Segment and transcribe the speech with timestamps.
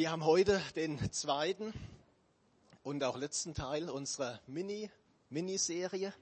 [0.00, 1.74] Wir haben heute den zweiten
[2.82, 4.90] und auch letzten Teil unserer Mini,
[5.28, 6.14] Miniserie,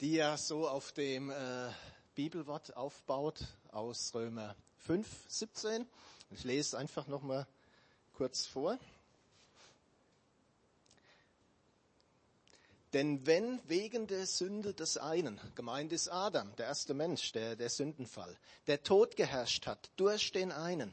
[0.00, 1.70] die ja so auf dem äh,
[2.16, 5.86] Bibelwort aufbaut aus Römer 5, 17.
[6.32, 7.46] Ich lese einfach nochmal
[8.12, 8.76] kurz vor.
[12.92, 17.70] Denn wenn wegen der Sünde des einen, gemeint ist Adam, der erste Mensch, der, der
[17.70, 18.36] Sündenfall,
[18.66, 20.92] der Tod geherrscht hat durch den einen,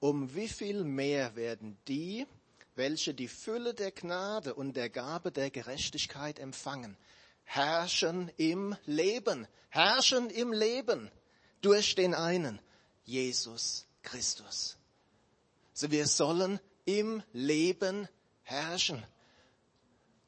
[0.00, 2.26] um wie viel mehr werden die,
[2.74, 6.96] welche die Fülle der Gnade und der Gabe der Gerechtigkeit empfangen,
[7.44, 11.10] herrschen im Leben, herrschen im Leben
[11.62, 12.60] durch den einen,
[13.04, 14.76] Jesus Christus.
[15.72, 18.08] So wir sollen im Leben
[18.42, 19.04] herrschen.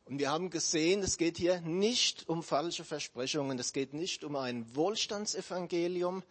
[0.07, 4.37] Und wir haben gesehen, es geht hier nicht um falsche Versprechungen, es geht nicht um
[4.37, 6.23] ein Wohlstandsevangelium,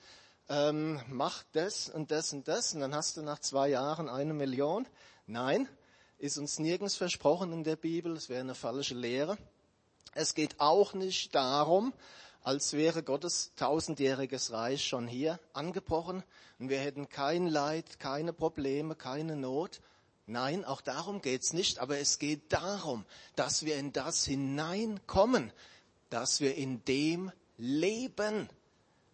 [0.50, 4.34] ähm, mach das und das und das und dann hast du nach zwei Jahren eine
[4.34, 4.88] Million.
[5.26, 5.68] Nein,
[6.18, 9.38] ist uns nirgends versprochen in der Bibel, es wäre eine falsche Lehre.
[10.14, 11.94] Es geht auch nicht darum,
[12.44, 16.24] als wäre Gottes tausendjähriges Reich schon hier angebrochen
[16.60, 19.82] und wir hätten kein Leid, keine Probleme, keine Not.
[20.26, 25.52] Nein, auch darum geht's nicht, aber es geht darum, dass wir in das hineinkommen,
[26.10, 28.50] dass wir in dem leben,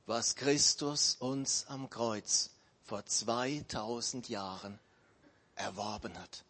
[0.06, 2.50] was Christus uns am Kreuz
[2.86, 4.80] vor 2000 Jahren
[5.56, 6.44] erworben hat.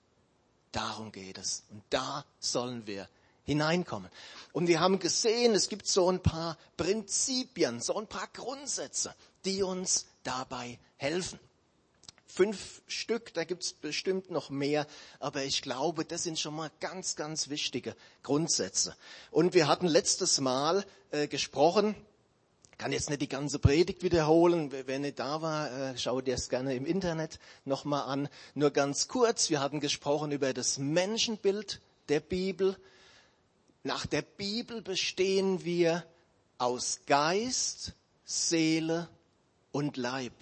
[0.71, 1.63] Darum geht es.
[1.69, 3.07] Und da sollen wir
[3.43, 4.09] hineinkommen.
[4.53, 9.13] Und wir haben gesehen, es gibt so ein paar Prinzipien, so ein paar Grundsätze,
[9.45, 11.39] die uns dabei helfen.
[12.25, 14.87] Fünf Stück, da gibt's bestimmt noch mehr,
[15.19, 18.95] aber ich glaube, das sind schon mal ganz, ganz wichtige Grundsätze.
[19.29, 21.95] Und wir hatten letztes Mal äh, gesprochen
[22.83, 24.69] kann jetzt nicht die ganze Predigt wiederholen.
[24.73, 28.27] Wer nicht da war, äh, schau dir es gerne im Internet nochmal an.
[28.55, 32.75] Nur ganz kurz, wir hatten gesprochen über das Menschenbild der Bibel.
[33.83, 36.05] Nach der Bibel bestehen wir
[36.57, 37.93] aus Geist,
[38.25, 39.07] Seele
[39.71, 40.33] und Leib.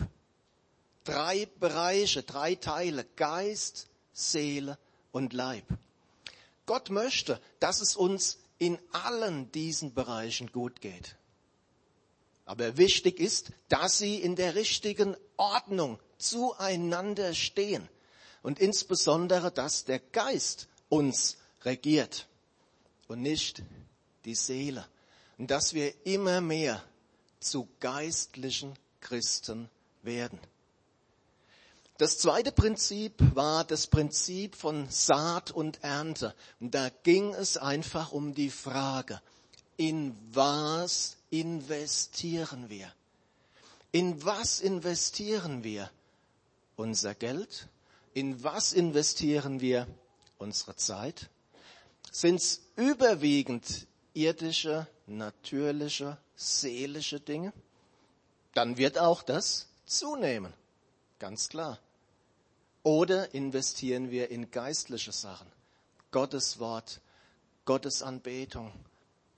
[1.03, 3.05] Drei Bereiche, drei Teile.
[3.17, 4.79] Geist, Seele
[5.11, 5.65] und Leib.
[6.65, 11.17] Gott möchte, dass es uns in allen diesen Bereichen gut geht.
[12.51, 17.87] Aber wichtig ist, dass sie in der richtigen Ordnung zueinander stehen
[18.41, 22.27] und insbesondere, dass der Geist uns regiert
[23.07, 23.63] und nicht
[24.25, 24.85] die Seele
[25.37, 26.83] und dass wir immer mehr
[27.39, 29.69] zu geistlichen Christen
[30.01, 30.37] werden.
[31.99, 36.35] Das zweite Prinzip war das Prinzip von Saat und Ernte.
[36.59, 39.21] Und da ging es einfach um die Frage,
[39.77, 42.93] in was investieren wir?
[43.91, 45.89] In was investieren wir
[46.75, 47.67] unser Geld?
[48.13, 49.87] In was investieren wir
[50.37, 51.29] unsere Zeit?
[52.11, 57.53] Sind es überwiegend irdische, natürliche, seelische Dinge?
[58.53, 60.53] Dann wird auch das zunehmen.
[61.19, 61.79] Ganz klar.
[62.83, 65.47] Oder investieren wir in geistliche Sachen?
[66.11, 66.99] Gottes Wort,
[67.63, 68.73] Gottes Anbetung,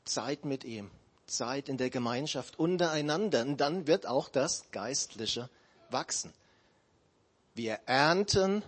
[0.05, 0.89] Zeit mit ihm,
[1.25, 3.41] Zeit in der Gemeinschaft untereinander.
[3.41, 5.49] Und dann wird auch das Geistliche
[5.89, 6.33] wachsen.
[7.55, 8.63] Wir ernten,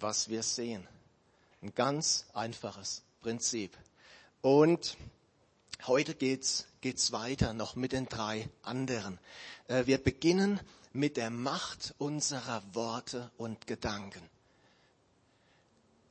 [0.00, 0.86] was wir sehen.
[1.62, 3.76] Ein ganz einfaches Prinzip.
[4.40, 4.96] Und
[5.86, 9.18] heute geht's, geht's weiter noch mit den drei anderen.
[9.68, 10.60] Äh, wir beginnen
[10.92, 14.28] mit der Macht unserer Worte und Gedanken.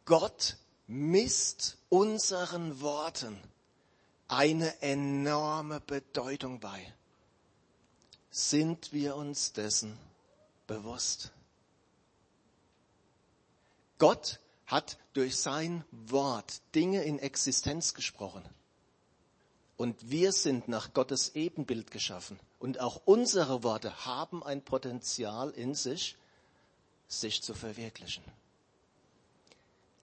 [0.06, 0.58] Gott
[0.88, 3.38] misst unseren Worten
[4.32, 6.94] eine enorme Bedeutung bei.
[8.30, 9.98] Sind wir uns dessen
[10.68, 11.32] bewusst?
[13.98, 18.44] Gott hat durch sein Wort Dinge in Existenz gesprochen.
[19.76, 22.40] Und wir sind nach Gottes Ebenbild geschaffen.
[22.60, 26.16] Und auch unsere Worte haben ein Potenzial in sich,
[27.08, 28.24] sich zu verwirklichen.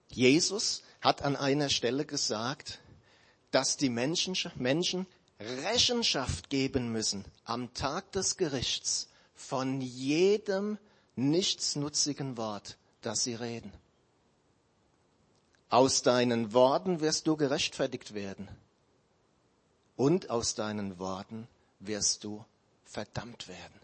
[0.09, 2.79] Jesus hat an einer Stelle gesagt,
[3.51, 5.07] dass die Menschen, Menschen
[5.39, 10.77] Rechenschaft geben müssen am Tag des Gerichts von jedem
[11.15, 13.71] nichtsnutzigen Wort, das sie reden.
[15.69, 18.49] Aus deinen Worten wirst du gerechtfertigt werden
[19.95, 21.47] und aus deinen Worten
[21.79, 22.43] wirst du
[22.83, 23.79] verdammt werden.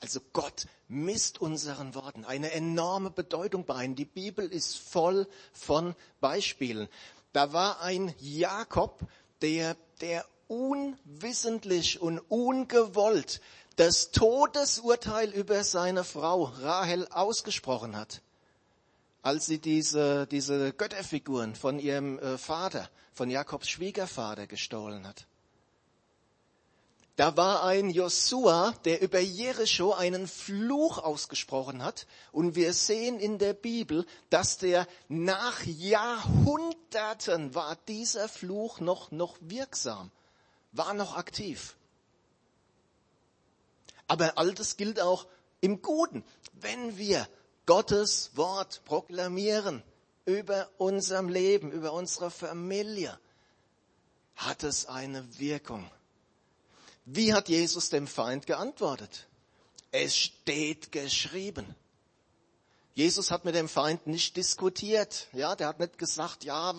[0.00, 3.86] Also Gott misst unseren Worten eine enorme Bedeutung bei.
[3.88, 6.88] Die Bibel ist voll von Beispielen.
[7.38, 9.06] Da war ein Jakob,
[9.42, 13.40] der, der unwissentlich und ungewollt
[13.76, 18.22] das Todesurteil über seine Frau Rahel ausgesprochen hat.
[19.22, 25.27] als sie diese, diese Götterfiguren von ihrem äh, Vater, von Jakobs Schwiegervater gestohlen hat.
[27.18, 32.06] Da war ein Josua, der über Jericho einen Fluch ausgesprochen hat.
[32.30, 39.36] Und wir sehen in der Bibel, dass der nach Jahrhunderten war dieser Fluch noch, noch
[39.40, 40.12] wirksam,
[40.70, 41.76] war noch aktiv.
[44.06, 45.26] Aber all das gilt auch
[45.60, 46.22] im Guten.
[46.52, 47.28] Wenn wir
[47.66, 49.82] Gottes Wort proklamieren
[50.24, 53.18] über unserem Leben, über unsere Familie,
[54.36, 55.90] hat es eine Wirkung.
[57.10, 59.28] Wie hat Jesus dem Feind geantwortet?
[59.90, 61.74] Es steht geschrieben.
[62.92, 65.28] Jesus hat mit dem Feind nicht diskutiert.
[65.32, 66.74] Ja, der hat nicht gesagt, ja,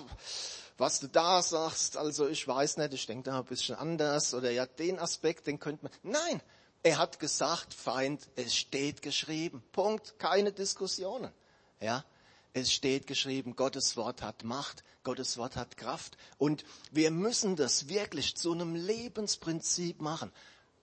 [0.78, 4.52] was du da sagst, also ich weiß nicht, ich denke da ein bisschen anders oder
[4.52, 5.92] ja, den Aspekt, den könnte man.
[6.04, 6.44] Nein,
[6.84, 9.64] er hat gesagt, Feind, es steht geschrieben.
[9.72, 11.32] Punkt, keine Diskussionen.
[11.80, 12.06] Ja,
[12.54, 16.18] es steht geschrieben, Gottes Wort hat Macht, Gottes Wort hat Kraft.
[16.38, 20.32] Und wir müssen das wirklich zu einem Lebensprinzip machen.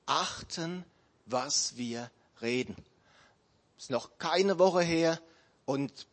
[0.07, 0.85] Achten,
[1.27, 2.11] was wir
[2.41, 2.77] reden.
[3.79, 5.21] Ist noch keine Woche her
[5.65, 6.07] und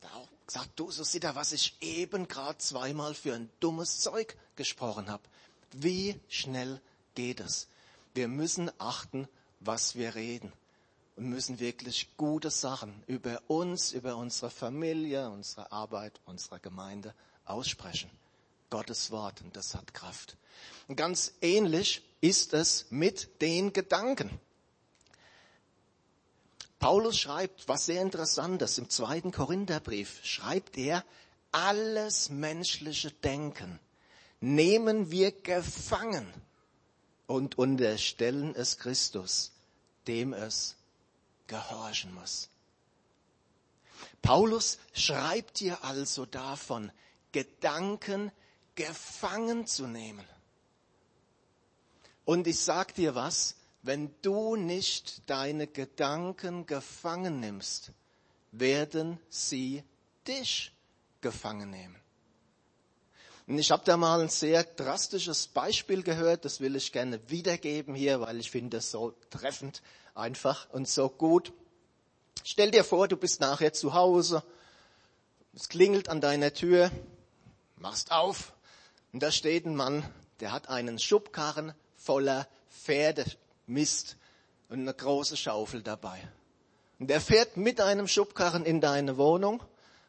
[0.00, 4.36] da auch gesagt, du, so er, was ich eben gerade zweimal für ein dummes Zeug
[4.54, 5.22] gesprochen habe.
[5.72, 6.80] Wie schnell
[7.14, 7.66] geht es?
[8.14, 9.28] Wir müssen achten,
[9.60, 10.52] was wir reden
[11.22, 17.14] und müssen wirklich gute Sachen über uns, über unsere Familie, unsere Arbeit, unsere Gemeinde
[17.44, 18.10] aussprechen.
[18.70, 20.36] Gottes Wort und das hat Kraft.
[20.88, 24.40] Und ganz ähnlich ist es mit den Gedanken.
[26.80, 31.04] Paulus schreibt, was sehr interessantes, im zweiten Korintherbrief schreibt er,
[31.52, 33.78] alles menschliche Denken
[34.40, 36.26] nehmen wir gefangen
[37.28, 39.52] und unterstellen es Christus,
[40.08, 40.74] dem es
[41.52, 42.48] gehorchen muss.
[44.22, 46.90] Paulus schreibt dir also davon,
[47.32, 48.32] Gedanken
[48.74, 50.24] gefangen zu nehmen.
[52.24, 57.90] Und ich sag dir was, wenn du nicht deine Gedanken gefangen nimmst,
[58.52, 59.82] werden sie
[60.26, 60.72] dich
[61.20, 61.96] gefangen nehmen.
[63.46, 67.94] Und ich habe da mal ein sehr drastisches Beispiel gehört, das will ich gerne wiedergeben
[67.94, 69.82] hier, weil ich finde es so treffend
[70.14, 71.52] einfach und so gut.
[72.44, 74.42] Stell dir vor, du bist nachher zu Hause,
[75.54, 76.90] es klingelt an deiner Tür,
[77.76, 78.52] machst auf
[79.12, 80.04] und da steht ein Mann,
[80.40, 84.16] der hat einen Schubkarren voller Pferdemist
[84.68, 86.20] und eine große Schaufel dabei.
[86.98, 89.62] Und der fährt mit einem Schubkarren in deine Wohnung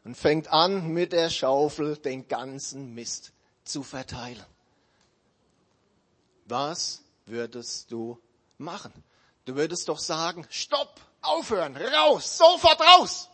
[0.04, 3.32] und fängt an, mit der Schaufel den ganzen Mist
[3.64, 4.44] zu verteilen.
[6.46, 8.18] Was würdest du
[8.58, 8.92] machen?
[9.44, 13.28] Du würdest doch sagen, stopp, aufhören, raus, sofort raus.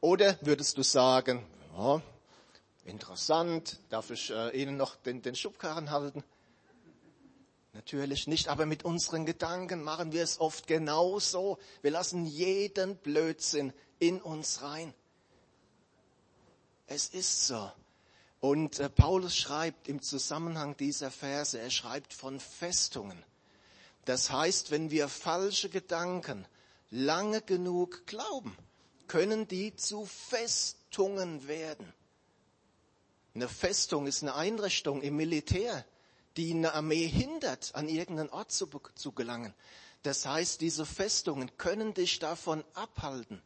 [0.00, 1.44] Oder würdest du sagen,
[1.76, 2.00] ja,
[2.84, 6.22] interessant, darf ich äh, Ihnen noch den, den Schubkarren halten?
[7.72, 11.58] Natürlich nicht, aber mit unseren Gedanken machen wir es oft genauso.
[11.82, 14.94] Wir lassen jeden Blödsinn in uns rein.
[16.86, 17.70] Es ist so.
[18.40, 23.22] Und äh, Paulus schreibt im Zusammenhang dieser Verse, er schreibt von Festungen.
[24.08, 26.48] Das heißt, wenn wir falsche Gedanken
[26.88, 28.56] lange genug glauben,
[29.06, 31.92] können die zu Festungen werden.
[33.34, 35.84] Eine Festung ist eine Einrichtung im Militär,
[36.38, 39.52] die eine Armee hindert, an irgendeinen Ort zu, zu gelangen.
[40.04, 43.42] Das heißt, diese Festungen können dich davon abhalten,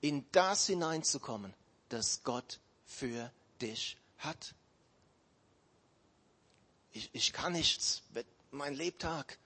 [0.00, 1.52] in das hineinzukommen,
[1.90, 3.30] das Gott für
[3.60, 4.54] dich hat.
[6.92, 8.04] Ich, ich kann nichts,
[8.50, 9.36] mein Lebtag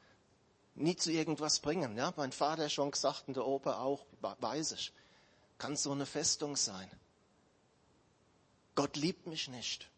[0.74, 1.96] nie zu irgendwas bringen.
[1.96, 4.92] Ja, mein Vater schon gesagt und der Opa auch, weiß ich.
[5.58, 6.90] Kann so eine Festung sein.
[8.74, 9.90] Gott liebt mich nicht.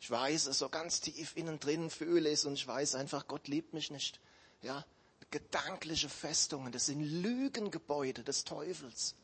[0.00, 3.46] Ich weiß es so ganz tief innen drin fühle es und ich weiß einfach, Gott
[3.46, 4.18] liebt mich nicht.
[4.60, 4.84] Ja,
[5.30, 9.14] gedankliche Festungen, das sind Lügengebäude des Teufels.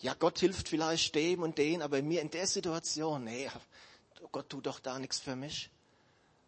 [0.00, 3.50] Ja, Gott hilft vielleicht dem und den, aber mir in der Situation, nee,
[4.32, 5.70] Gott tut doch da nichts für mich.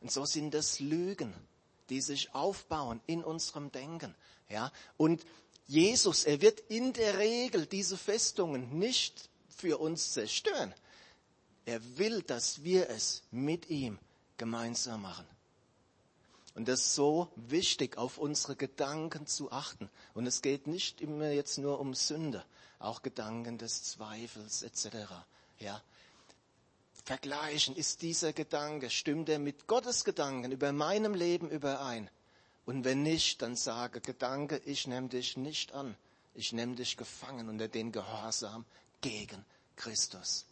[0.00, 1.34] Und so sind das Lügen
[1.90, 4.14] die sich aufbauen in unserem Denken.
[4.48, 5.24] Ja, und
[5.66, 10.74] Jesus, er wird in der Regel diese Festungen nicht für uns zerstören.
[11.66, 13.98] Er will, dass wir es mit ihm
[14.38, 15.26] gemeinsam machen.
[16.54, 19.90] Und das ist so wichtig, auf unsere Gedanken zu achten.
[20.14, 22.44] Und es geht nicht immer jetzt nur um Sünde,
[22.78, 24.96] auch Gedanken des Zweifels etc.
[25.58, 25.82] Ja,
[27.08, 32.10] vergleichen, ist dieser Gedanke, stimmt er mit Gottes Gedanken über meinem Leben überein?
[32.66, 35.96] Und wenn nicht, dann sage Gedanke, ich nehme dich nicht an.
[36.34, 38.66] Ich nehme dich gefangen unter den Gehorsam
[39.00, 39.42] gegen
[39.74, 40.44] Christus.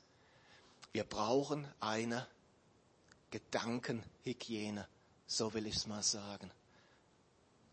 [0.93, 2.27] Wir brauchen eine
[3.33, 4.89] Gedankenhygiene,
[5.27, 6.51] so will ich es mal sagen.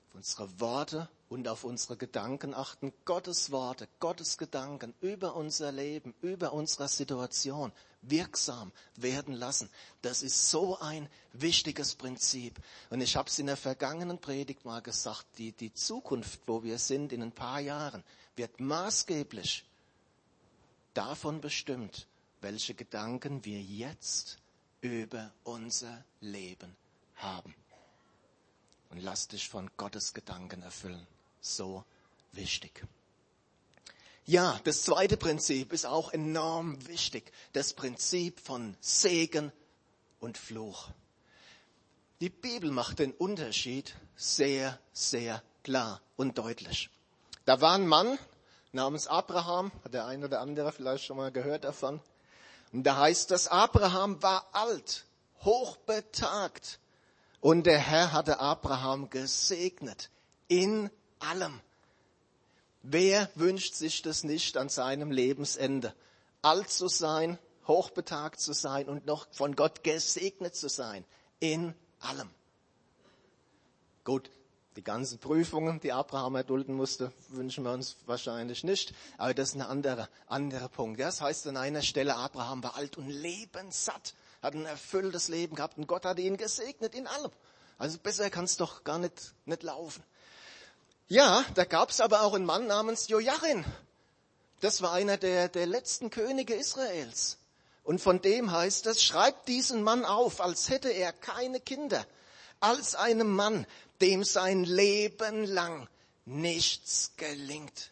[0.10, 6.14] Auf unsere Worte und auf unsere Gedanken achten, Gottes Worte, Gottes Gedanken über unser Leben,
[6.22, 7.72] über unsere Situation
[8.04, 9.70] wirksam werden lassen.
[10.02, 12.60] Das ist so ein wichtiges Prinzip.
[12.90, 16.80] Und ich habe es in der vergangenen Predigt mal gesagt, die, die Zukunft, wo wir
[16.80, 18.04] sind in ein paar Jahren,
[18.36, 19.66] wird maßgeblich
[20.94, 22.08] davon bestimmt,
[22.42, 24.38] welche Gedanken wir jetzt
[24.82, 26.76] über unser Leben
[27.16, 27.56] haben.
[28.90, 31.08] Und lass dich von Gottes Gedanken erfüllen.
[31.42, 31.84] So
[32.32, 32.86] wichtig.
[34.26, 37.32] Ja, das zweite Prinzip ist auch enorm wichtig.
[37.52, 39.52] Das Prinzip von Segen
[40.22, 40.88] und Fluch.
[42.22, 46.90] Die Bibel macht den Unterschied sehr, sehr klar und deutlich.
[47.44, 48.18] Da war ein Mann
[48.72, 52.00] namens Abraham, hat der eine oder andere vielleicht schon mal gehört davon.
[52.72, 55.06] Und da heißt das, Abraham war alt,
[55.42, 56.80] hochbetagt.
[57.42, 60.10] Und der Herr hatte Abraham gesegnet
[60.48, 60.90] in
[61.20, 61.60] allem.
[62.84, 65.96] Wer wünscht sich das nicht an seinem Lebensende?
[66.42, 71.06] Alt zu sein, hochbetagt zu sein und noch von Gott gesegnet zu sein.
[71.40, 72.30] In allem.
[74.04, 74.30] Gut,
[74.76, 78.94] die ganzen Prüfungen, die Abraham erdulden musste, wünschen wir uns wahrscheinlich nicht.
[79.18, 81.00] Aber das ist ein anderer, anderer Punkt.
[81.00, 85.78] Das heißt an einer Stelle, Abraham war alt und lebenssatt, hat ein erfülltes Leben gehabt
[85.78, 87.32] und Gott hat ihn gesegnet in allem.
[87.78, 90.04] Also besser kann es doch gar nicht, nicht laufen.
[91.08, 93.66] Ja, da gab es aber auch einen Mann namens Joachim.
[94.62, 97.38] Das war einer der, der letzten Könige Israels.
[97.84, 102.06] Und von dem heißt es, schreibt diesen Mann auf, als hätte er keine Kinder,
[102.62, 103.68] als einem Mann,
[104.00, 105.90] dem sein Leben lang
[106.26, 107.92] nichts gelingt.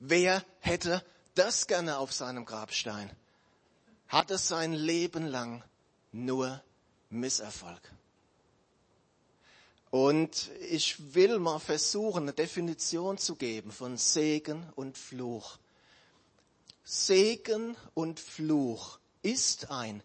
[0.00, 1.04] Wer hätte
[1.36, 3.10] das gerne auf seinem Grabstein?
[4.08, 5.62] Hat es sein Leben lang
[6.10, 6.62] nur
[7.10, 7.80] Misserfolg?
[9.94, 15.58] Und ich will mal versuchen, eine Definition zu geben von Segen und Fluch.
[16.82, 20.02] Segen und Fluch ist ein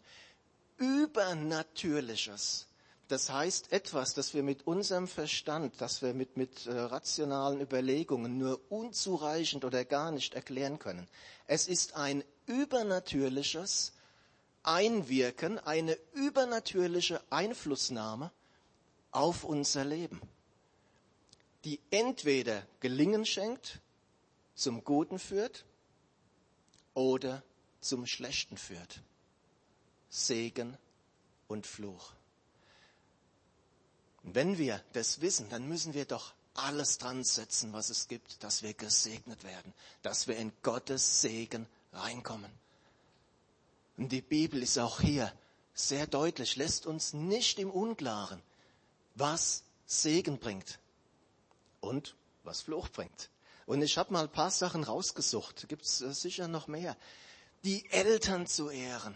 [0.78, 2.68] übernatürliches,
[3.08, 8.38] das heißt etwas, das wir mit unserem Verstand, das wir mit, mit äh, rationalen Überlegungen
[8.38, 11.08] nur unzureichend oder gar nicht erklären können.
[11.48, 13.94] Es ist ein übernatürliches
[14.62, 18.30] Einwirken, eine übernatürliche Einflussnahme
[19.12, 20.22] auf unser Leben,
[21.66, 23.80] die entweder Gelingen schenkt,
[24.56, 25.66] zum Guten führt
[26.94, 27.44] oder
[27.82, 29.02] zum Schlechten führt.
[30.10, 30.78] Segen
[31.48, 32.14] und Fluch.
[34.24, 38.64] Wenn wir das wissen, dann müssen wir doch alles dran setzen, was es gibt, dass
[38.64, 42.52] wir gesegnet werden, dass wir in Gottes Segen reinkommen.
[43.98, 45.32] Und die Bibel ist auch hier
[45.74, 48.42] sehr deutlich, lässt uns nicht im Unklaren,
[49.20, 50.80] was Segen bringt
[51.82, 53.30] und was Fluch bringt.
[53.66, 56.98] Und ich habe mal ein paar Sachen rausgesucht, gibt es äh, sicher noch mehr.
[57.64, 59.16] Die Eltern zu ehren.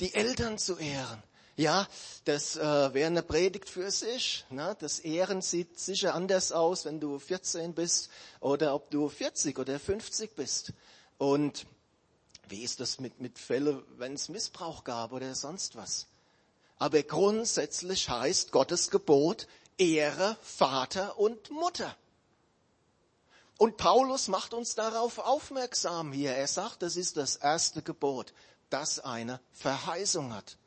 [0.00, 1.22] Die Eltern zu ehren.
[1.56, 1.86] Ja,
[2.24, 4.44] das äh, wäre eine Predigt für sich.
[4.50, 4.76] Ne?
[4.80, 9.78] Das Ehren sieht sicher anders aus, wenn du 14 bist oder ob du 40 oder
[9.78, 10.72] 50 bist.
[11.16, 11.66] Und
[12.48, 16.08] wie ist das mit, mit Fällen, wenn es Missbrauch gab oder sonst was?
[16.84, 19.48] Aber grundsätzlich heißt Gottes Gebot,
[19.78, 21.96] Ehre Vater und Mutter.
[23.56, 26.32] Und Paulus macht uns darauf aufmerksam hier.
[26.32, 28.34] Er sagt, das ist das erste Gebot,
[28.68, 30.58] das eine Verheißung hat.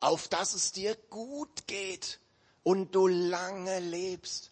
[0.00, 2.18] Auf dass es dir gut geht
[2.62, 4.50] und du lange lebst.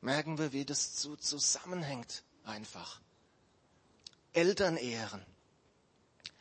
[0.00, 3.00] Merken wir, wie das so zusammenhängt einfach.
[4.32, 5.24] Eltern ehren.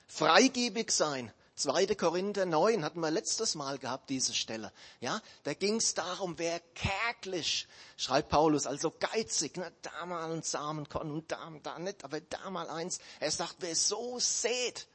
[0.08, 1.32] Freigebig sein.
[1.57, 1.95] 2.
[1.95, 4.71] Korinther 9 hatten wir letztes Mal gehabt, diese Stelle.
[4.99, 10.43] Ja, da ging es darum, wer kärglich, schreibt Paulus, also geizig, ne, da mal einen
[10.43, 12.99] Samen kommen und da, da nicht, aber da mal eins.
[13.19, 14.87] Er sagt, wer so sät,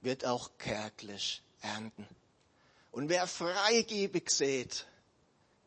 [0.00, 2.08] wird auch kärglich ernten.
[2.90, 4.86] Und wer freigebig sät,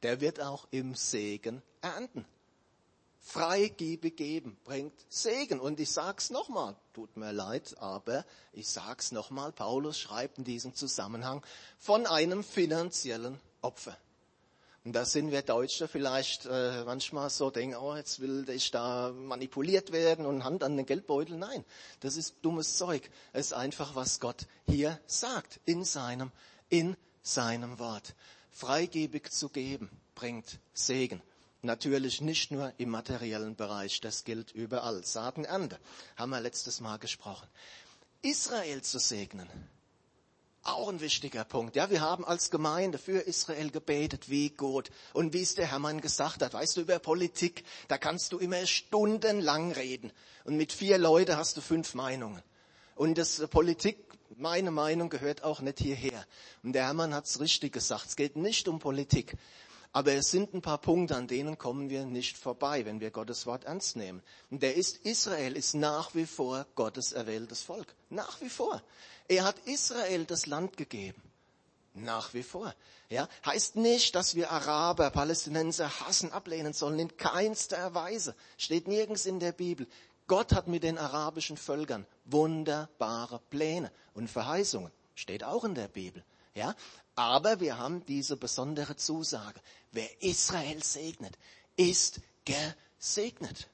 [0.01, 2.25] der wird auch im Segen ernten
[3.27, 5.59] freigebig geben, bringt Segen.
[5.59, 10.73] Und ich sag's nochmal, tut mir leid, aber ich sag's nochmal, Paulus schreibt in diesem
[10.73, 11.45] Zusammenhang
[11.77, 13.97] von einem finanziellen Opfer.
[14.85, 19.11] Und da sind wir Deutsche vielleicht äh, manchmal so denken, oh, jetzt will ich da
[19.11, 21.35] manipuliert werden und Hand an den Geldbeutel.
[21.35, 21.65] Nein,
[21.99, 23.09] das ist dummes Zeug.
[23.33, 26.31] Es ist einfach, was Gott hier sagt in seinem,
[26.69, 28.15] in seinem Wort.
[28.51, 31.21] Freigebig zu geben bringt Segen.
[31.61, 35.03] Natürlich nicht nur im materiellen Bereich, das gilt überall.
[35.03, 35.79] Saatenernte,
[36.15, 37.47] haben wir letztes Mal gesprochen.
[38.21, 39.49] Israel zu segnen,
[40.67, 41.75] auch ein wichtiger Punkt.
[41.75, 44.91] Ja, wir haben als Gemeinde für Israel gebetet, wie gut.
[45.13, 48.65] Und wie es der Hermann gesagt hat, weißt du, über Politik, da kannst du immer
[48.65, 50.11] stundenlang reden.
[50.43, 52.43] Und mit vier Leuten hast du fünf Meinungen.
[52.95, 53.97] Und das äh, Politik,
[54.35, 56.25] meine Meinung gehört auch nicht hierher.
[56.63, 58.07] Und der Hermann hat es richtig gesagt.
[58.07, 59.37] Es geht nicht um Politik.
[59.97, 63.47] Aber es sind ein paar Punkte, an denen kommen wir nicht vorbei, wenn wir Gottes
[63.47, 64.21] Wort ernst nehmen.
[64.51, 67.95] Und der ist, Israel ist nach wie vor Gottes erwähltes Volk.
[68.11, 68.83] Nach wie vor.
[69.27, 71.19] Er hat Israel das Land gegeben.
[71.95, 72.75] Nach wie vor.
[73.09, 76.99] Ja, heißt nicht, dass wir Araber, Palästinenser hassen, ablehnen sollen.
[76.99, 78.35] In keinster Weise.
[78.57, 79.87] Steht nirgends in der Bibel.
[80.27, 84.91] Gott hat mit den arabischen Völkern wunderbare Pläne und Verheißungen.
[85.15, 86.23] Steht auch in der Bibel.
[86.53, 86.75] Ja,
[87.17, 89.59] aber wir haben diese besondere Zusage.
[89.91, 91.35] Wer Israel segnet,
[91.75, 93.67] ist gesegnet.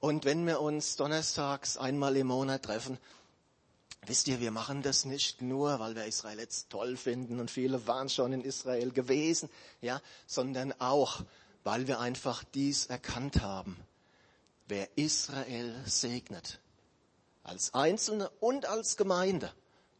[0.00, 2.98] Und wenn wir uns donnerstags einmal im Monat treffen,
[4.06, 7.86] wisst ihr, wir machen das nicht nur, weil wir Israel jetzt toll finden und viele
[7.86, 9.48] waren schon in Israel gewesen,
[9.80, 11.22] ja, sondern auch,
[11.64, 13.78] weil wir einfach dies erkannt haben.
[14.66, 16.60] Wer Israel segnet,
[17.44, 19.50] als Einzelne und als Gemeinde,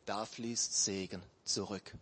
[0.04, 1.94] da fließt Segen zurück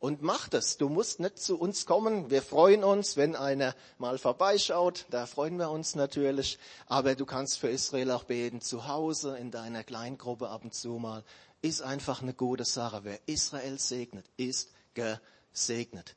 [0.00, 0.76] und mach das.
[0.76, 2.30] Du musst nicht zu uns kommen.
[2.30, 5.06] Wir freuen uns, wenn einer mal vorbeischaut.
[5.10, 6.58] Da freuen wir uns natürlich.
[6.86, 10.98] Aber du kannst für Israel auch beten, zu Hause, in deiner Kleingruppe ab und zu
[10.98, 11.24] mal.
[11.62, 13.00] Ist einfach eine gute Sache.
[13.02, 16.14] Wer Israel segnet, ist gesegnet.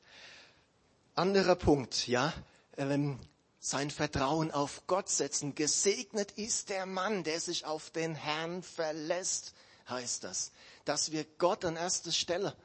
[1.14, 2.32] Anderer Punkt, ja.
[2.76, 3.18] Ähm,
[3.58, 5.54] sein Vertrauen auf Gott setzen.
[5.54, 9.54] Gesegnet ist der Mann, der sich auf den Herrn verlässt,
[9.88, 10.52] heißt das.
[10.84, 12.56] Dass wir Gott an erste Stelle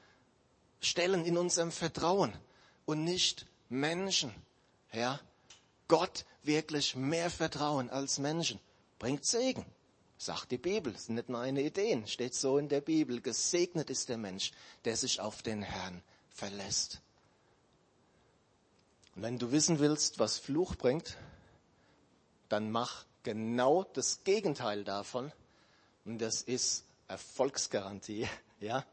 [0.79, 2.33] stellen in unserem Vertrauen
[2.85, 4.33] und nicht Menschen.
[4.91, 5.19] Ja,
[5.87, 8.59] Gott wirklich mehr vertrauen als Menschen
[8.99, 9.65] bringt Segen.
[10.17, 13.21] Sagt die Bibel, das sind nicht meine Ideen, steht so in der Bibel.
[13.21, 14.51] Gesegnet ist der Mensch,
[14.83, 17.01] der sich auf den Herrn verlässt.
[19.15, 21.17] Und wenn du wissen willst, was Fluch bringt,
[22.49, 25.31] dann mach genau das Gegenteil davon.
[26.05, 28.27] Und das ist Erfolgsgarantie,
[28.59, 28.85] ja,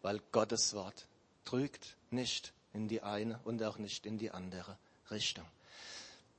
[0.00, 1.06] weil Gottes Wort
[1.44, 4.76] trügt nicht in die eine und auch nicht in die andere
[5.10, 5.44] Richtung.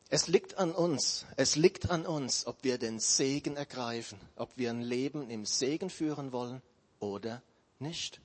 [0.09, 4.69] Es liegt an uns, es liegt an uns, ob wir den Segen ergreifen, ob wir
[4.69, 6.61] ein Leben im Segen führen wollen
[6.99, 7.41] oder
[7.79, 8.21] nicht.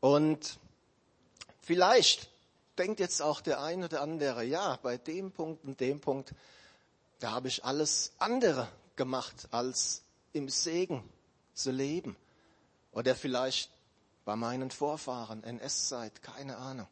[0.00, 0.58] Und
[1.60, 2.30] vielleicht
[2.78, 6.32] denkt jetzt auch der eine oder andere, ja, bei dem Punkt und dem Punkt,
[7.18, 11.02] da habe ich alles andere gemacht, als im Segen
[11.54, 12.16] zu leben.
[12.92, 13.70] Oder vielleicht
[14.30, 16.86] bei meinen Vorfahren, NS-Zeit, keine Ahnung.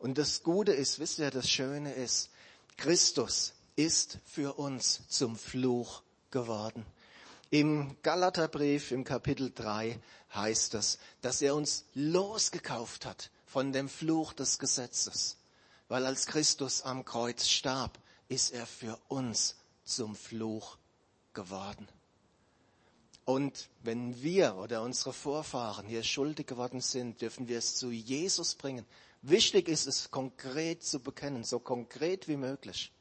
[0.00, 2.30] Und das Gute ist, wisst ihr, das Schöne ist,
[2.76, 6.84] Christus ist für uns zum Fluch geworden.
[7.50, 10.00] Im Galaterbrief im Kapitel 3
[10.34, 15.36] heißt es, dass er uns losgekauft hat von dem Fluch des Gesetzes.
[15.86, 20.76] Weil als Christus am Kreuz starb, ist er für uns zum Fluch
[21.34, 21.86] geworden.
[23.24, 28.54] Und wenn wir oder unsere Vorfahren hier schuldig geworden sind, dürfen wir es zu Jesus
[28.54, 28.84] bringen.
[29.22, 32.92] Wichtig ist es, konkret zu bekennen, so konkret wie möglich.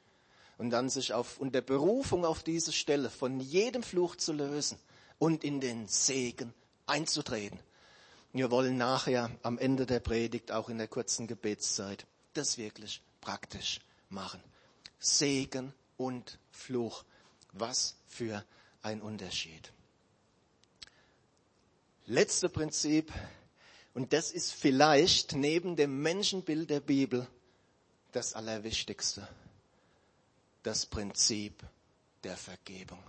[0.58, 4.78] Und dann sich auf, unter Berufung auf diese Stelle von jedem Fluch zu lösen
[5.20, 6.54] und in den Segen
[6.86, 7.60] einzutreten.
[8.32, 13.82] Wir wollen nachher am Ende der Predigt, auch in der kurzen Gebetszeit, das wirklich praktisch
[14.10, 14.42] machen.
[15.00, 17.04] Segen und Fluch.
[17.52, 18.44] Was für
[18.82, 19.72] ein Unterschied.
[22.06, 23.14] Letzte Prinzip,
[23.94, 27.26] und das ist vielleicht neben dem Menschenbild der Bibel
[28.12, 29.26] das Allerwichtigste,
[30.64, 31.64] das Prinzip
[32.26, 33.02] der Vergebung.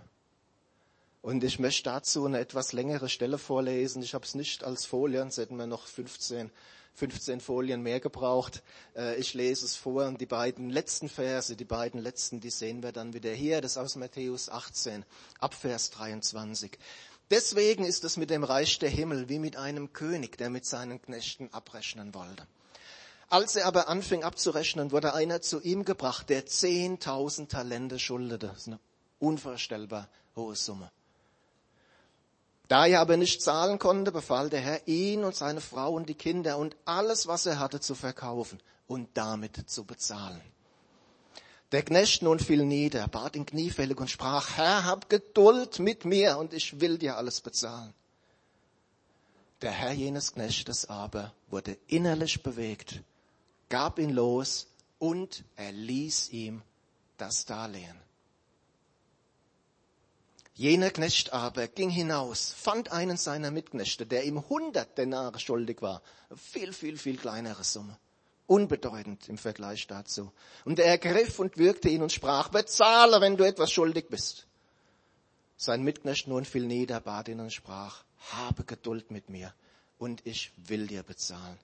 [1.22, 4.00] Und ich möchte dazu eine etwas längere Stelle vorlesen.
[4.02, 6.52] Ich habe es nicht als Folie, sonst hätten wir noch 15,
[6.94, 8.62] 15 Folien mehr gebraucht.
[8.94, 12.84] Äh, ich lese es vor und die beiden letzten Verse, die beiden letzten, die sehen
[12.84, 13.60] wir dann wieder hier.
[13.60, 15.04] Das ist aus Matthäus 18,
[15.40, 16.78] ab Vers 23.
[17.30, 21.00] Deswegen ist es mit dem Reich der Himmel wie mit einem König, der mit seinen
[21.00, 22.46] Knechten abrechnen wollte.
[23.30, 28.48] Als er aber anfing abzurechnen, wurde einer zu ihm gebracht, der zehntausend Talente schuldete.
[28.48, 28.78] Das ist eine
[29.18, 30.90] unvorstellbar hohe Summe.
[32.68, 36.14] Da er aber nicht zahlen konnte, befahl der Herr, ihn und seine Frau und die
[36.14, 40.40] Kinder und alles, was er hatte, zu verkaufen und damit zu bezahlen.
[41.74, 46.38] Der Knecht nun fiel nieder, bat ihn kniefällig und sprach, Herr, hab Geduld mit mir
[46.38, 47.92] und ich will dir alles bezahlen.
[49.60, 53.02] Der Herr jenes Knechtes aber wurde innerlich bewegt,
[53.70, 54.68] gab ihn los
[55.00, 56.62] und er ließ ihm
[57.16, 58.00] das Darlehen.
[60.54, 66.02] Jener Knecht aber ging hinaus, fand einen seiner Mitknechte, der ihm hundert Denare schuldig war.
[66.36, 67.98] Viel, viel, viel kleinere Summe.
[68.46, 70.30] Unbedeutend im Vergleich dazu.
[70.64, 74.46] Und er ergriff und würgte ihn und sprach, bezahle, wenn du etwas schuldig bist.
[75.56, 79.54] Sein Mitknecht nun fiel nieder, bat ihn und sprach, habe Geduld mit mir
[79.98, 81.58] und ich will dir bezahlen.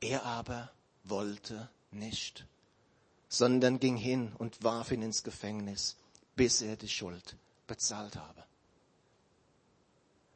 [0.00, 0.70] Er aber
[1.04, 2.44] wollte nicht,
[3.28, 5.96] sondern ging hin und warf ihn ins Gefängnis,
[6.36, 8.44] bis er die Schuld bezahlt habe.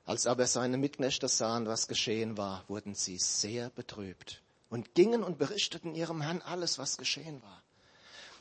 [0.06, 5.38] Als aber seine Mitknechte sahen, was geschehen war, wurden sie sehr betrübt und gingen und
[5.38, 7.62] berichteten ihrem Herrn alles, was geschehen war.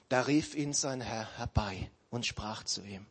[0.10, 3.06] Da rief ihn sein Herr herbei und sprach zu ihm,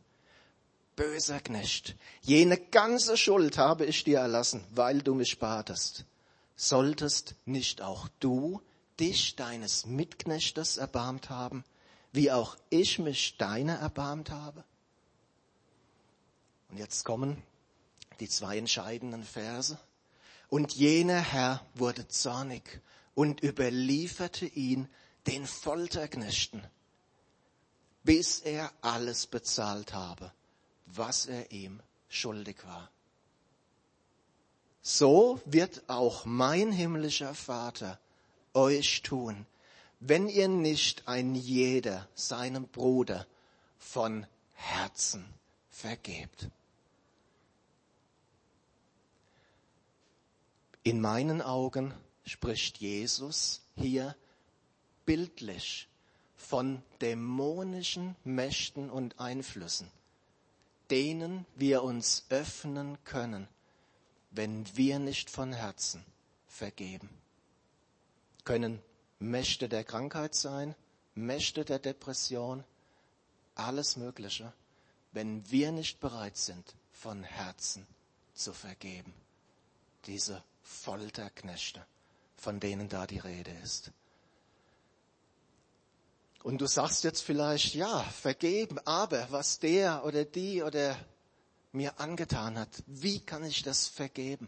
[0.95, 6.05] Böser Knecht, jene ganze Schuld habe ich dir erlassen, weil du mich batest.
[6.55, 8.61] Solltest nicht auch du
[8.99, 11.63] dich deines Mitknechtes erbarmt haben,
[12.11, 14.63] wie auch ich mich deiner erbarmt habe?
[16.69, 17.43] Und jetzt kommen
[18.19, 19.77] die zwei entscheidenden Verse.
[20.49, 22.81] Und jener Herr wurde zornig
[23.17, 24.87] und überlieferte ihn
[25.25, 26.63] den Folterknechten,
[28.03, 30.31] bis er alles bezahlt habe,
[30.85, 32.91] was er ihm schuldig war.
[34.83, 37.99] So wird auch mein himmlischer Vater
[38.53, 39.47] euch tun,
[39.99, 43.25] wenn ihr nicht ein jeder seinem Bruder
[43.79, 45.25] von Herzen
[45.71, 46.49] vergebt.
[50.83, 51.95] In meinen Augen
[52.27, 54.15] spricht Jesus hier
[55.05, 55.87] bildlich
[56.35, 59.89] von dämonischen Mächten und Einflüssen,
[60.91, 63.47] denen wir uns öffnen können,
[64.31, 66.03] wenn wir nicht von Herzen
[66.47, 67.09] vergeben.
[68.43, 68.81] Können
[69.19, 70.75] Mächte der Krankheit sein,
[71.15, 72.63] Mächte der Depression,
[73.55, 74.53] alles Mögliche,
[75.13, 77.87] wenn wir nicht bereit sind, von Herzen
[78.33, 79.13] zu vergeben.
[80.05, 81.85] Diese Folterknechte,
[82.37, 83.91] von denen da die Rede ist.
[86.43, 90.97] Und du sagst jetzt vielleicht, ja, vergeben, aber was der oder die oder
[91.73, 94.47] mir angetan hat, wie kann ich das vergeben?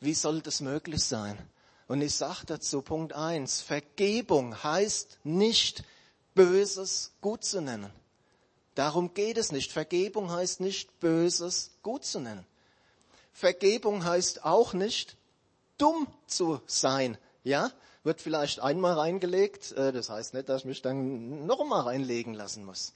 [0.00, 1.38] Wie soll das möglich sein?
[1.86, 5.84] Und ich sage dazu Punkt eins: Vergebung heißt nicht
[6.34, 7.90] Böses gut zu nennen.
[8.74, 9.72] Darum geht es nicht.
[9.72, 12.46] Vergebung heißt nicht Böses gut zu nennen.
[13.32, 15.16] Vergebung heißt auch nicht,
[15.78, 17.16] dumm zu sein.
[17.44, 17.72] Ja,
[18.04, 19.72] wird vielleicht einmal reingelegt.
[19.72, 22.94] Äh, das heißt nicht, dass ich mich dann noch einmal reinlegen lassen muss.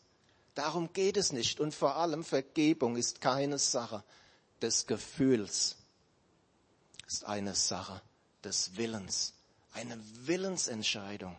[0.54, 1.60] Darum geht es nicht.
[1.60, 4.04] Und vor allem Vergebung ist keine Sache
[4.60, 5.76] des Gefühls.
[7.06, 8.02] Ist eine Sache
[8.44, 9.34] des Willens.
[9.72, 11.36] Eine Willensentscheidung.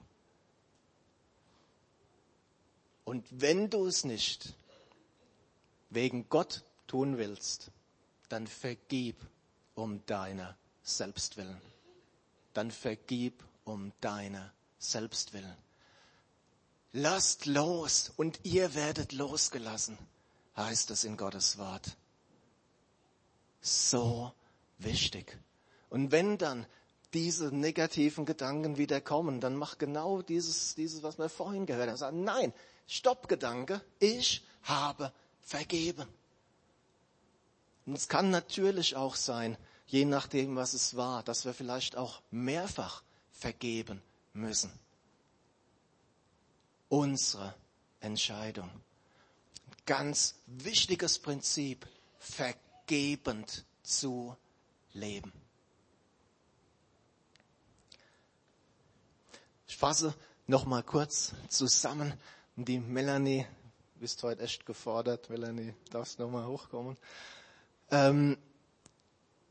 [3.06, 4.54] Und wenn du es nicht
[5.90, 7.70] wegen Gott tun willst,
[8.30, 9.18] dann vergib
[9.76, 11.60] um deiner Selbstwillen.
[12.54, 15.56] Dann vergib um deiner Selbstwillen.
[16.92, 19.98] Lasst los und ihr werdet losgelassen,
[20.56, 21.98] heißt es in Gottes Wort.
[23.62, 24.32] So
[24.78, 25.40] wichtig.
[25.90, 26.68] Und wenn dann
[27.14, 31.98] diese negativen Gedanken wieder kommen, dann mach genau dieses, dieses, was wir vorhin gehört haben.
[31.98, 32.54] Sag, nein,
[32.88, 36.08] stopp Gedanke, ich habe vergeben.
[37.86, 42.22] Und es kann natürlich auch sein, je nachdem, was es war, dass wir vielleicht auch
[42.32, 44.02] mehrfach vergeben
[44.34, 44.72] müssen.
[46.90, 47.54] Unsere
[48.00, 48.70] Entscheidung.
[49.86, 51.88] Ganz wichtiges Prinzip,
[52.20, 54.36] vergebend zu
[54.94, 55.34] leben.
[59.68, 60.14] Ich fasse
[60.48, 62.14] noch mal kurz zusammen.
[62.56, 63.46] Die Melanie,
[64.00, 65.30] bist heute echt gefordert.
[65.30, 66.98] Melanie, darfst noch mal hochkommen.
[67.90, 68.38] Ähm,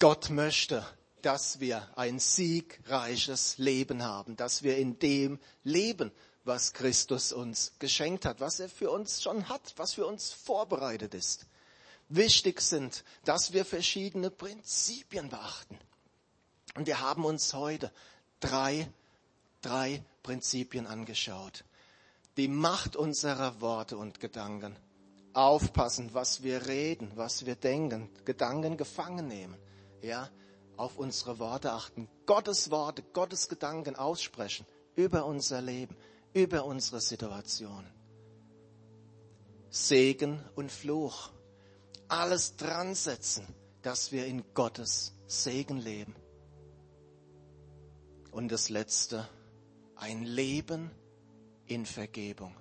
[0.03, 0.85] Gott möchte,
[1.23, 6.11] dass wir ein siegreiches Leben haben, dass wir in dem leben,
[6.43, 11.15] was Christus uns geschenkt hat, was er für uns schon hat, was für uns vorbereitet
[11.15, 11.47] ist.
[12.09, 15.79] Wichtig sind, dass wir verschiedene Prinzipien beachten.
[16.75, 17.93] Und wir haben uns heute
[18.41, 18.91] drei,
[19.61, 21.63] drei Prinzipien angeschaut.
[22.37, 24.75] Die Macht unserer Worte und Gedanken
[25.33, 29.57] aufpassen, was wir reden, was wir denken, Gedanken gefangen nehmen,
[30.03, 30.29] ja,
[30.77, 35.97] auf unsere Worte achten, Gottes Worte, Gottes Gedanken aussprechen über unser Leben,
[36.35, 37.87] über unsere Situation.
[39.71, 41.31] Segen und Fluch,
[42.09, 43.47] alles dran setzen,
[43.81, 46.15] dass wir in Gottes Segen leben.
[48.31, 49.29] Und das Letzte,
[49.97, 50.91] ein Leben
[51.67, 52.55] in Vergebung.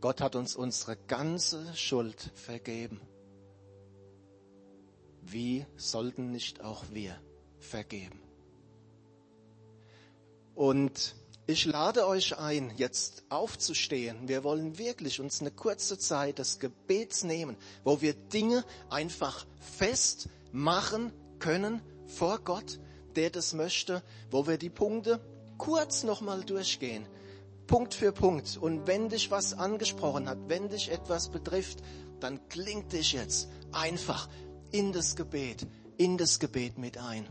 [0.00, 3.00] Gott hat uns unsere ganze Schuld vergeben.
[5.30, 7.18] Wie sollten nicht auch wir
[7.58, 8.20] vergeben?
[10.54, 11.14] Und
[11.46, 14.28] ich lade euch ein, jetzt aufzustehen.
[14.28, 21.12] Wir wollen wirklich uns eine kurze Zeit des Gebets nehmen, wo wir Dinge einfach festmachen
[21.38, 22.80] können vor Gott,
[23.16, 25.20] der das möchte, wo wir die Punkte
[25.58, 27.06] kurz nochmal durchgehen.
[27.66, 28.56] Punkt für Punkt.
[28.56, 31.78] Und wenn dich was angesprochen hat, wenn dich etwas betrifft,
[32.20, 34.28] dann klingt dich jetzt einfach
[34.70, 37.26] in das Gebet, in das Gebet mit ein.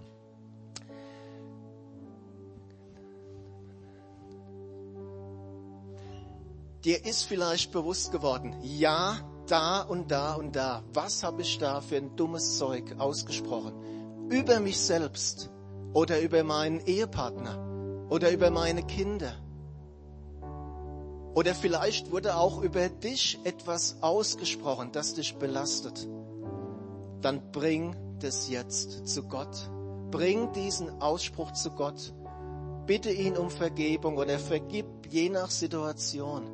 [6.83, 11.81] Dir ist vielleicht bewusst geworden, ja, da und da und da, was habe ich da
[11.81, 14.29] für ein dummes Zeug ausgesprochen?
[14.29, 15.49] Über mich selbst
[15.93, 19.33] oder über meinen Ehepartner oder über meine Kinder.
[21.33, 26.07] Oder vielleicht wurde auch über dich etwas ausgesprochen, das dich belastet.
[27.21, 29.69] Dann bring das jetzt zu Gott.
[30.11, 32.13] Bring diesen Ausspruch zu Gott.
[32.85, 36.49] Bitte ihn um Vergebung oder vergib je nach Situation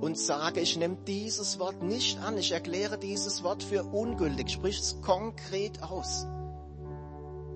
[0.00, 4.78] und sage, ich nehme dieses Wort nicht an, ich erkläre dieses Wort für ungültig, sprich
[4.78, 6.26] es konkret aus.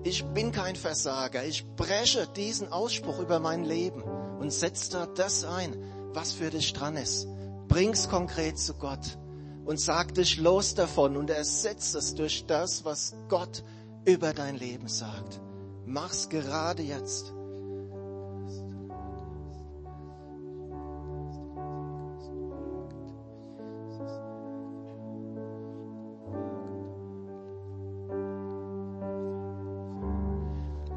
[0.03, 5.45] Ich bin kein Versager, ich breche diesen Ausspruch über mein Leben und setze da das
[5.45, 5.77] ein,
[6.11, 7.29] was für dich dran ist.
[7.69, 9.17] Bring's konkret zu Gott
[9.65, 13.63] und sag dich los davon und ersetze es durch das, was Gott
[14.05, 15.39] über dein Leben sagt.
[15.85, 17.33] Mach's gerade jetzt.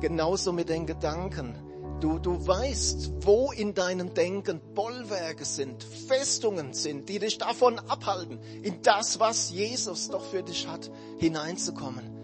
[0.01, 1.66] Genauso mit den Gedanken.
[2.01, 8.39] Du, du weißt, wo in deinem Denken Bollwerke sind, Festungen sind, die dich davon abhalten,
[8.63, 12.17] in das, was Jesus doch für dich hat, hineinzukommen.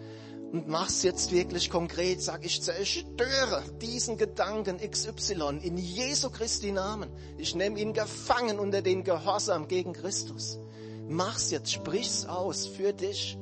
[0.53, 7.09] Und mach's jetzt wirklich konkret, sag ich zerstöre diesen Gedanken XY in Jesu Christi Namen.
[7.39, 10.61] Ich nehme ihn gefangen unter den Gehorsam gegen Christus.
[11.09, 13.39] Mach's jetzt, sprich's aus für dich.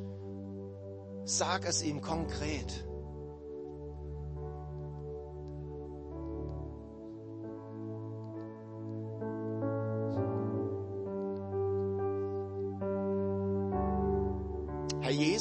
[1.25, 2.85] Sag es ihm konkret.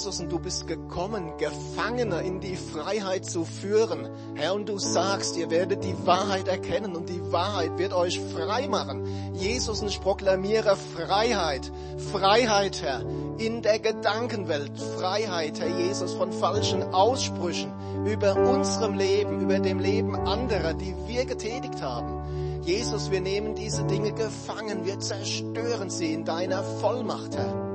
[0.09, 4.09] Jesus, und du bist gekommen, Gefangene in die Freiheit zu führen.
[4.33, 8.67] Herr, und du sagst, ihr werdet die Wahrheit erkennen und die Wahrheit wird euch frei
[8.67, 9.35] machen.
[9.35, 11.71] Jesus, und ich proklamiere Freiheit.
[12.11, 13.03] Freiheit, Herr,
[13.37, 14.71] in der Gedankenwelt.
[14.97, 17.71] Freiheit, Herr Jesus, von falschen Aussprüchen
[18.07, 22.63] über unserem Leben, über dem Leben anderer, die wir getätigt haben.
[22.63, 27.68] Jesus, wir nehmen diese Dinge gefangen, wir zerstören sie in deiner Vollmacht, Herr.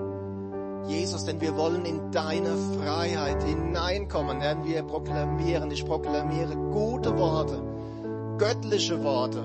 [0.87, 4.41] Jesus, denn wir wollen in deine Freiheit hineinkommen.
[4.41, 7.63] Herr, wir proklamieren, ich proklamiere gute Worte,
[8.39, 9.43] göttliche Worte,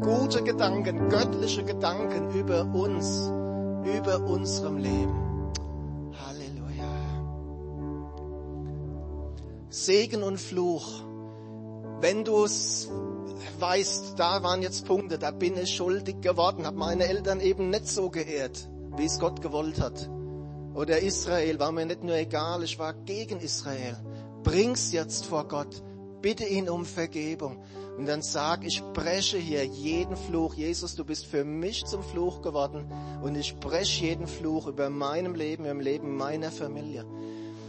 [0.00, 3.30] gute Gedanken, göttliche Gedanken über uns,
[3.84, 5.52] über unserem Leben.
[6.26, 6.90] Halleluja.
[9.68, 11.04] Segen und Fluch.
[12.00, 12.90] Wenn du es
[13.60, 17.86] weißt, da waren jetzt Punkte, da bin ich schuldig geworden, habe meine Eltern eben nicht
[17.86, 20.08] so geehrt, wie es Gott gewollt hat
[20.80, 23.98] oder Israel war mir nicht nur egal, ich war gegen Israel.
[24.42, 25.82] Bring's jetzt vor Gott.
[26.22, 27.62] Bitte ihn um Vergebung.
[27.98, 30.54] Und dann sag, ich breche hier jeden Fluch.
[30.54, 32.90] Jesus, du bist für mich zum Fluch geworden.
[33.22, 37.04] Und ich breche jeden Fluch über meinem Leben, im Leben meiner Familie.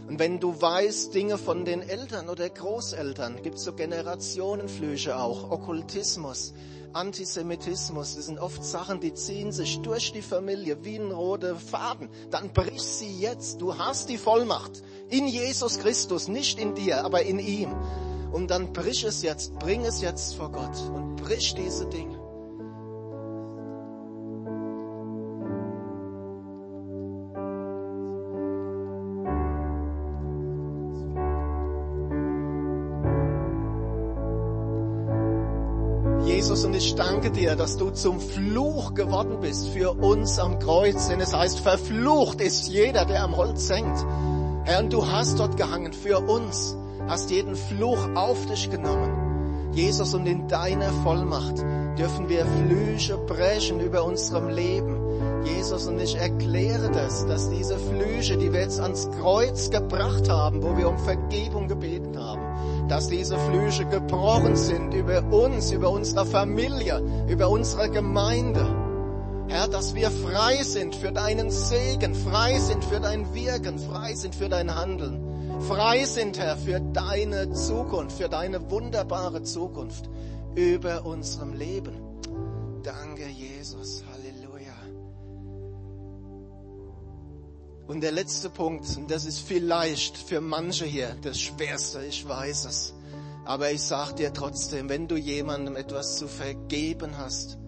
[0.08, 6.54] Und wenn du weißt Dinge von den Eltern oder Großeltern, gibt's so Generationenflüche auch, Okkultismus,
[6.94, 12.08] Antisemitismus, das sind oft Sachen, die ziehen sich durch die Familie wie ein roter Faden.
[12.30, 13.60] Dann brich sie jetzt.
[13.60, 17.74] Du hast die Vollmacht in Jesus Christus, nicht in dir, aber in ihm.
[18.32, 22.11] Und dann brich es jetzt, bring es jetzt vor Gott und brich diese Dinge.
[36.42, 41.06] Jesus, und ich danke dir, dass du zum Fluch geworden bist für uns am Kreuz.
[41.06, 44.04] Denn es heißt, verflucht ist jeder, der am Holz hängt.
[44.64, 46.76] Herr, und du hast dort gehangen für uns,
[47.06, 49.70] hast jeden Fluch auf dich genommen.
[49.72, 51.58] Jesus, und in deiner Vollmacht
[51.96, 55.44] dürfen wir Flüche brechen über unserem Leben.
[55.44, 60.60] Jesus, und ich erkläre das, dass diese Flüche, die wir jetzt ans Kreuz gebracht haben,
[60.64, 62.41] wo wir um Vergebung gebeten haben,
[62.92, 68.66] dass diese Flüche gebrochen sind über uns, über unsere Familie, über unsere Gemeinde.
[69.48, 74.34] Herr, dass wir frei sind für deinen Segen, frei sind für dein Wirken, frei sind
[74.34, 80.10] für dein Handeln, frei sind, Herr, für deine Zukunft, für deine wunderbare Zukunft
[80.54, 81.94] über unserem Leben.
[82.82, 84.04] Danke, Jesus.
[87.86, 92.66] Und der letzte Punkt, und das ist vielleicht für manche hier das Schwerste, ich weiß
[92.66, 92.94] es.
[93.44, 97.58] Aber ich sag dir trotzdem, wenn du jemandem etwas zu vergeben hast,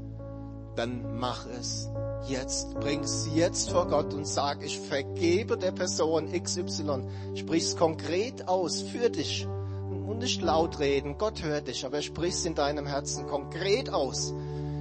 [0.76, 1.88] dann mach es
[2.28, 2.74] jetzt.
[2.74, 7.06] Bring es jetzt vor Gott und sag, ich vergebe der Person XY.
[7.34, 9.46] Sprich es konkret aus für dich.
[9.46, 11.18] Und nicht laut reden.
[11.18, 14.32] Gott hört dich, aber sprich es in deinem Herzen konkret aus.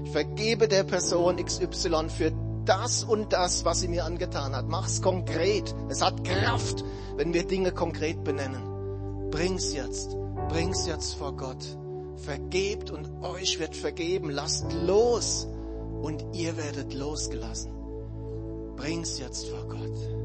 [0.06, 2.32] Ich vergebe der Person XY für
[2.66, 4.68] das und das, was sie mir angetan hat.
[4.68, 5.74] Mach's konkret.
[5.90, 6.84] Es hat Kraft,
[7.16, 9.30] wenn wir Dinge konkret benennen.
[9.32, 10.16] Bring's jetzt.
[10.50, 11.64] Bring's jetzt vor Gott.
[12.18, 14.30] Vergebt und euch wird vergeben.
[14.30, 15.48] Lasst los
[16.02, 17.72] und ihr werdet losgelassen.
[18.76, 20.23] Bring's jetzt vor Gott.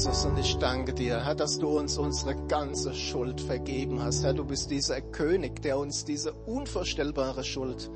[0.00, 4.24] Jesus, und ich danke dir, Herr, dass du uns unsere ganze Schuld vergeben hast.
[4.24, 7.90] Herr, du bist dieser König, der uns diese unvorstellbare Schuld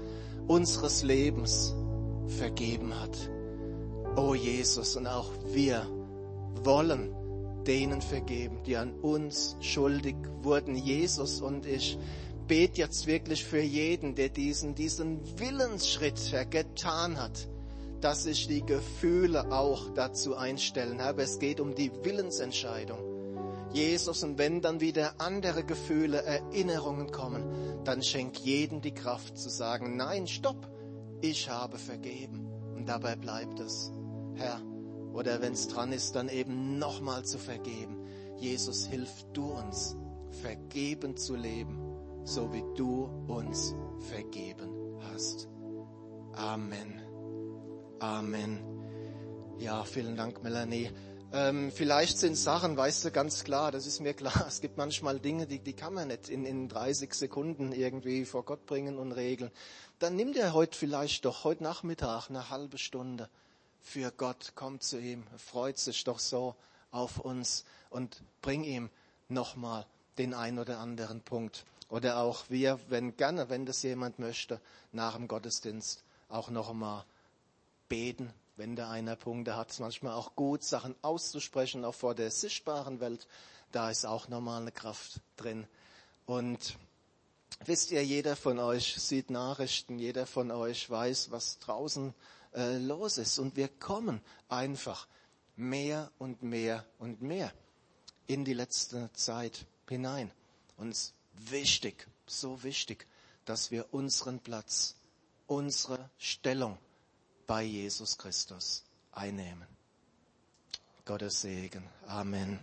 [0.47, 1.75] unseres Lebens
[2.27, 3.17] vergeben hat.
[4.17, 5.87] Oh Jesus, und auch wir
[6.63, 7.17] wollen
[7.67, 10.77] denen vergeben, die an uns schuldig wurden.
[10.77, 11.99] Jesus und ich
[12.47, 17.49] bete jetzt wirklich für jeden, der diesen, diesen Willensschritt getan hat
[18.05, 21.01] dass sich die Gefühle auch dazu einstellen.
[21.01, 22.99] Aber es geht um die Willensentscheidung.
[23.73, 29.49] Jesus, und wenn dann wieder andere Gefühle, Erinnerungen kommen, dann schenk jedem die Kraft zu
[29.49, 30.69] sagen, nein, stopp,
[31.23, 32.47] ich habe vergeben.
[32.77, 33.91] Und dabei bleibt es,
[34.35, 34.61] Herr.
[35.15, 38.05] Oder wenn es dran ist, dann eben nochmal zu vergeben.
[38.37, 39.97] Jesus, hilf du uns,
[40.43, 41.79] vergeben zu leben,
[42.25, 43.75] so wie du uns
[44.11, 45.49] vergeben hast.
[46.35, 47.04] Amen.
[48.01, 48.61] Amen.
[49.59, 50.91] Ja, vielen Dank, Melanie.
[51.33, 54.45] Ähm, vielleicht sind Sachen, weißt du, ganz klar, das ist mir klar.
[54.49, 58.45] Es gibt manchmal Dinge, die, die kann man nicht in, in 30 Sekunden irgendwie vor
[58.45, 59.51] Gott bringen und regeln.
[59.99, 63.29] Dann nimm dir heute vielleicht doch, heute Nachmittag, eine halbe Stunde
[63.81, 64.53] für Gott.
[64.55, 66.57] Komm zu ihm, freut sich doch so
[66.91, 68.91] auf uns und bring ihm
[69.29, 69.87] nochmal
[70.19, 71.65] den ein oder anderen Punkt.
[71.89, 74.61] Oder auch wir, wenn gerne, wenn das jemand möchte,
[74.93, 77.05] nach dem Gottesdienst auch noch einmal
[77.89, 79.71] beten, wenn da einer Punkte hat.
[79.71, 83.27] Es manchmal auch gut, Sachen auszusprechen, auch vor der sichtbaren Welt.
[83.73, 85.67] Da ist auch nochmal eine Kraft drin.
[86.27, 86.77] Und
[87.65, 92.15] wisst ihr, jeder von euch sieht Nachrichten, jeder von euch weiß, was draußen
[92.55, 93.39] äh, los ist.
[93.39, 95.09] Und wir kommen einfach
[95.57, 97.53] mehr und mehr und mehr
[98.27, 100.31] in die letzte Zeit hinein.
[100.77, 101.15] Und es ist
[101.51, 103.07] wichtig, so wichtig,
[103.45, 104.97] dass wir unseren Platz,
[105.47, 106.79] unsere Stellung
[107.47, 109.67] bei Jesus Christus einnehmen.
[111.05, 111.85] Gottes Segen.
[112.07, 112.59] Amen.